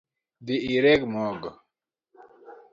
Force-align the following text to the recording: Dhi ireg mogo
Dhi 0.45 0.55
ireg 0.75 1.01
mogo 1.13 1.51